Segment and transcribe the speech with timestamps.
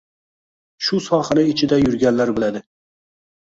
[0.87, 2.65] Shu sohani ichida yurganlar biladi